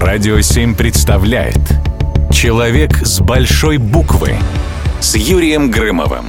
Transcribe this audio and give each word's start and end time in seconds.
Радио 0.00 0.40
7 0.40 0.76
представляет 0.76 1.58
Человек 2.32 3.04
с 3.04 3.18
большой 3.18 3.78
буквы 3.78 4.36
с 5.00 5.16
Юрием 5.16 5.72
Грымовым. 5.72 6.26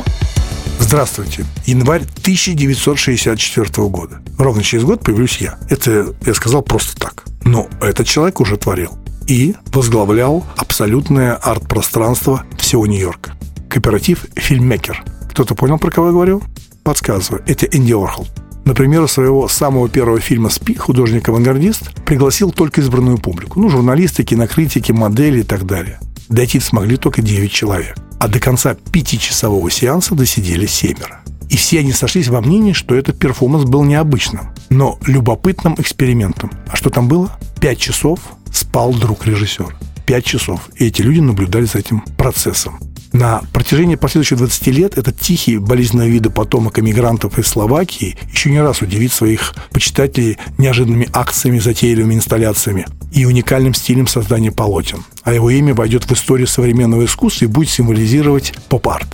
Здравствуйте. 0.80 1.46
Январь 1.68 2.02
1964 2.02 3.88
года. 3.90 4.22
Ровно 4.40 4.64
через 4.64 4.86
год 4.86 5.04
появлюсь 5.04 5.38
я. 5.38 5.60
Это 5.70 6.16
я 6.26 6.34
сказал 6.34 6.64
просто 6.64 7.00
так. 7.00 7.26
Но 7.44 7.68
этот 7.80 8.08
человек 8.08 8.40
уже 8.40 8.58
творил. 8.58 8.98
И 9.28 9.54
возглавлял 9.68 10.44
абсолютное 10.58 11.36
арт-пространство 11.36 12.46
всего 12.58 12.88
Нью-Йорка. 12.88 13.34
Кооператив 13.70 14.26
«Фильммекер». 14.36 15.04
Кто-то 15.30 15.54
понял, 15.54 15.78
про 15.78 15.92
кого 15.92 16.08
я 16.08 16.14
говорю? 16.14 16.42
Подсказываю. 16.84 17.44
Это 17.46 17.68
Энди 17.68 17.94
Орхол. 17.94 18.28
Например, 18.70 19.08
своего 19.08 19.48
самого 19.48 19.90
первого 19.90 20.20
фильма 20.20 20.52
«Спи» 20.52 20.76
художник-авангардист 20.76 21.92
пригласил 22.06 22.52
только 22.52 22.82
избранную 22.82 23.18
публику. 23.18 23.60
Ну, 23.60 23.68
журналисты, 23.68 24.24
кинокритики, 24.24 24.92
модели 24.92 25.40
и 25.40 25.44
так 25.44 25.66
далее. 25.66 26.00
Дойти 26.28 26.60
смогли 26.60 26.96
только 26.96 27.24
9 27.24 27.52
человек. 27.52 27.98
А 28.20 28.28
до 28.28 28.40
конца 28.40 28.76
пятичасового 28.76 29.72
сеанса 29.72 30.14
досидели 30.14 30.68
семеро. 30.68 31.22
И 31.50 31.58
все 31.58 31.80
они 31.80 31.94
сошлись 31.94 32.28
во 32.28 32.42
мнении, 32.42 32.74
что 32.74 32.94
этот 32.94 33.18
перформанс 33.18 33.64
был 33.64 33.84
необычным, 33.84 34.52
но 34.70 35.00
любопытным 35.08 35.74
экспериментом. 35.80 36.52
А 36.68 36.76
что 36.76 36.92
там 36.92 37.08
было? 37.08 37.32
Пять 37.60 37.80
часов 37.80 38.20
спал 38.54 38.94
друг 38.94 39.26
режиссера. 39.26 39.70
Пять 40.06 40.26
часов. 40.26 40.70
И 40.76 40.86
эти 40.86 41.02
люди 41.02 41.22
наблюдали 41.22 41.66
за 41.66 41.80
этим 41.80 42.02
процессом. 42.20 42.80
На 43.12 43.42
протяжении 43.54 43.96
последующих 43.96 44.38
20 44.38 44.68
лет 44.68 44.98
этот 44.98 45.20
тихий, 45.20 45.58
болезненного 45.58 46.08
вида 46.08 46.30
потомок 46.30 46.78
эмигрантов 46.78 47.40
из 47.40 47.48
Словакии 47.48 48.18
еще 48.32 48.52
не 48.52 48.62
раз 48.62 48.82
удивит 48.82 49.12
своих 49.12 49.56
почитателей 49.72 50.38
неожиданными 50.60 51.10
акциями, 51.12 51.58
затейливыми 51.58 52.14
инсталляциями 52.14 52.86
и 53.12 53.26
уникальным 53.26 53.74
стилем 53.74 54.06
создания 54.06 54.52
полотен. 54.52 55.04
А 55.24 55.34
его 55.34 55.50
имя 55.50 55.74
войдет 55.74 56.04
в 56.04 56.12
историю 56.12 56.48
современного 56.48 57.06
искусства 57.06 57.46
и 57.46 57.48
будет 57.48 57.70
символизировать 57.70 58.54
поп-арт. 58.70 59.08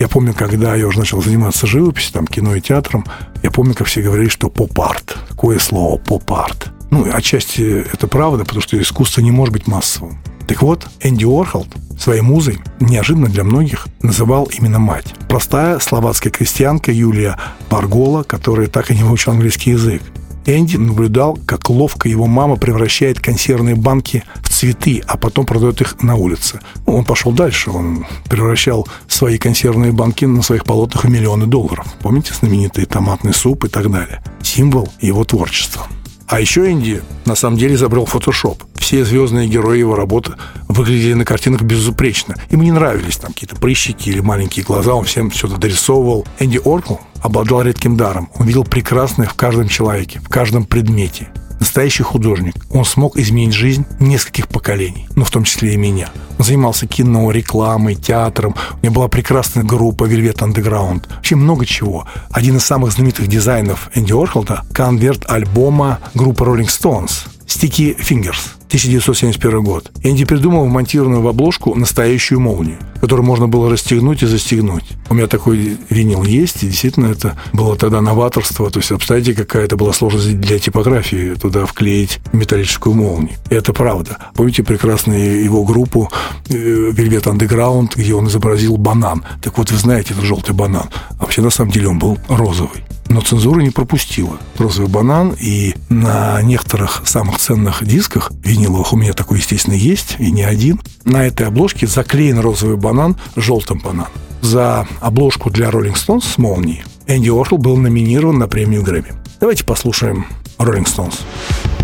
Я 0.00 0.08
помню, 0.08 0.34
когда 0.34 0.74
я 0.74 0.86
уже 0.86 0.98
начал 0.98 1.22
заниматься 1.22 1.66
живописью, 1.66 2.12
там, 2.14 2.26
кино 2.26 2.54
и 2.56 2.60
театром, 2.60 3.04
я 3.42 3.50
помню, 3.50 3.74
как 3.74 3.86
все 3.86 4.02
говорили, 4.02 4.28
что 4.28 4.48
поп-арт. 4.48 5.16
Какое 5.28 5.58
слово 5.58 5.96
поп-арт? 5.98 6.72
Ну, 6.90 7.08
отчасти 7.12 7.84
это 7.92 8.08
правда, 8.08 8.44
потому 8.44 8.62
что 8.62 8.80
искусство 8.80 9.20
не 9.20 9.30
может 9.30 9.52
быть 9.52 9.66
массовым. 9.66 10.18
Так 10.48 10.62
вот, 10.62 10.88
Энди 11.00 11.24
Уорхолд 11.24 11.68
своей 11.98 12.22
музой, 12.22 12.58
неожиданно 12.80 13.28
для 13.28 13.44
многих, 13.44 13.86
называл 14.02 14.48
именно 14.56 14.78
мать. 14.78 15.14
Простая 15.28 15.78
словацкая 15.78 16.32
крестьянка 16.32 16.90
Юлия 16.90 17.36
Баргола, 17.70 18.22
которая 18.22 18.68
так 18.68 18.90
и 18.90 18.96
не 18.96 19.02
выучила 19.02 19.34
английский 19.34 19.72
язык. 19.72 20.02
Энди 20.46 20.76
наблюдал, 20.76 21.38
как 21.44 21.68
ловко 21.68 22.08
его 22.08 22.26
мама 22.26 22.56
превращает 22.56 23.20
консервные 23.20 23.74
банки 23.74 24.24
в 24.36 24.48
цветы, 24.48 25.02
а 25.06 25.18
потом 25.18 25.44
продает 25.44 25.82
их 25.82 26.02
на 26.02 26.14
улице. 26.14 26.60
Ну, 26.86 26.96
он 26.96 27.04
пошел 27.04 27.32
дальше, 27.32 27.70
он 27.70 28.06
превращал 28.30 28.88
свои 29.06 29.36
консервные 29.36 29.92
банки 29.92 30.24
на 30.24 30.40
своих 30.40 30.64
полотнах 30.64 31.04
в 31.04 31.10
миллионы 31.10 31.46
долларов. 31.46 31.86
Помните 32.00 32.32
знаменитый 32.32 32.86
томатный 32.86 33.34
суп 33.34 33.66
и 33.66 33.68
так 33.68 33.90
далее? 33.90 34.22
Символ 34.42 34.88
его 35.00 35.24
творчества. 35.24 35.86
А 36.26 36.40
еще 36.40 36.70
Энди 36.70 37.02
на 37.26 37.34
самом 37.34 37.58
деле 37.58 37.74
изобрел 37.74 38.06
фотошоп. 38.06 38.62
Все 38.88 39.04
звездные 39.04 39.46
герои 39.46 39.80
его 39.80 39.96
работы 39.96 40.32
выглядели 40.66 41.12
на 41.12 41.26
картинах 41.26 41.60
безупречно. 41.60 42.36
Ему 42.50 42.62
не 42.62 42.72
нравились 42.72 43.18
там 43.18 43.34
какие-то 43.34 43.54
прыщики 43.54 44.08
или 44.08 44.20
маленькие 44.20 44.64
глаза, 44.64 44.94
он 44.94 45.04
всем 45.04 45.28
все 45.28 45.46
это 45.46 45.58
дорисовывал. 45.58 46.26
Энди 46.38 46.58
Оркл 46.64 46.94
обладал 47.20 47.60
редким 47.60 47.98
даром. 47.98 48.30
Он 48.36 48.46
видел 48.46 48.64
прекрасное 48.64 49.26
в 49.26 49.34
каждом 49.34 49.68
человеке, 49.68 50.20
в 50.20 50.30
каждом 50.30 50.64
предмете 50.64 51.28
настоящий 51.60 52.02
художник. 52.02 52.54
Он 52.70 52.86
смог 52.86 53.18
изменить 53.18 53.52
жизнь 53.52 53.84
нескольких 54.00 54.48
поколений, 54.48 55.06
ну, 55.16 55.24
в 55.24 55.30
том 55.30 55.44
числе 55.44 55.74
и 55.74 55.76
меня. 55.76 56.08
Он 56.38 56.46
занимался 56.46 56.86
кино, 56.86 57.30
рекламой, 57.30 57.94
театром. 57.94 58.54
У 58.80 58.86
него 58.86 58.94
была 58.94 59.08
прекрасная 59.08 59.64
группа 59.64 60.04
Velvet 60.04 60.38
Underground. 60.38 61.14
Вообще 61.14 61.36
много 61.36 61.66
чего. 61.66 62.06
Один 62.30 62.56
из 62.56 62.64
самых 62.64 62.92
знаменитых 62.92 63.26
дизайнов 63.26 63.90
Энди 63.94 64.12
Орхолда– 64.12 64.64
конверт 64.72 65.30
альбома 65.30 65.98
группы 66.14 66.44
Rolling 66.44 66.68
Stones 66.68 67.28
«Sticky 67.48 67.96
Fingers». 67.98 68.58
1971 68.68 69.62
год. 69.62 69.90
Энди 70.02 70.26
придумал 70.26 70.66
вмонтированную 70.66 71.22
в 71.22 71.28
обложку 71.28 71.74
настоящую 71.74 72.38
молнию, 72.40 72.76
которую 73.00 73.24
можно 73.24 73.48
было 73.48 73.70
расстегнуть 73.70 74.22
и 74.22 74.26
застегнуть. 74.26 74.84
У 75.08 75.14
меня 75.14 75.26
такой 75.26 75.78
винил 75.88 76.22
есть, 76.22 76.62
и 76.62 76.66
действительно 76.66 77.06
это 77.06 77.34
было 77.54 77.76
тогда 77.76 78.02
новаторство. 78.02 78.70
То 78.70 78.80
есть, 78.80 78.92
обставьте, 78.92 79.32
какая 79.32 79.64
это 79.64 79.76
была 79.76 79.94
сложность 79.94 80.38
для 80.38 80.58
типографии, 80.58 81.34
туда 81.34 81.64
вклеить 81.64 82.20
металлическую 82.32 82.94
молнию. 82.94 83.36
И 83.48 83.54
это 83.54 83.72
правда. 83.72 84.18
Помните 84.34 84.62
прекрасную 84.62 85.42
его 85.42 85.64
группу 85.64 86.10
э, 86.50 86.52
Velvet 86.52 87.24
Underground, 87.24 87.92
где 87.96 88.12
он 88.12 88.28
изобразил 88.28 88.76
банан. 88.76 89.24
Так 89.40 89.56
вот, 89.56 89.70
вы 89.70 89.78
знаете, 89.78 90.12
это 90.12 90.26
желтый 90.26 90.54
банан. 90.54 90.90
А 91.18 91.22
вообще, 91.22 91.40
на 91.40 91.50
самом 91.50 91.70
деле, 91.70 91.88
он 91.88 91.98
был 91.98 92.18
розовый 92.28 92.84
но 93.08 93.20
цензура 93.20 93.60
не 93.60 93.70
пропустила. 93.70 94.38
Розовый 94.56 94.90
банан, 94.90 95.34
и 95.40 95.74
на 95.88 96.40
некоторых 96.42 97.02
самых 97.04 97.38
ценных 97.38 97.84
дисках 97.84 98.32
виниловых, 98.42 98.92
у 98.92 98.96
меня 98.96 99.12
такой, 99.12 99.38
естественно, 99.38 99.74
есть, 99.74 100.16
и 100.18 100.30
не 100.30 100.42
один, 100.42 100.80
на 101.04 101.26
этой 101.26 101.46
обложке 101.46 101.86
заклеен 101.86 102.38
розовый 102.38 102.76
банан 102.76 103.16
желтым 103.36 103.78
бананом. 103.78 104.12
За 104.40 104.86
обложку 105.00 105.50
для 105.50 105.68
Rolling 105.68 105.94
Stones 105.94 106.24
с 106.34 106.38
молнией 106.38 106.84
Энди 107.06 107.28
Уорхол 107.28 107.58
был 107.58 107.76
номинирован 107.76 108.38
на 108.38 108.46
премию 108.46 108.82
Грэмми. 108.82 109.12
Давайте 109.40 109.64
послушаем 109.64 110.26
Rolling 110.58 110.84
Stones. 110.84 111.20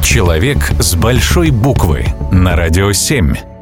Человек 0.03 0.73
с 0.79 0.95
большой 0.95 1.51
буквы 1.51 2.07
на 2.31 2.57
радио 2.57 2.93
7. 2.93 3.54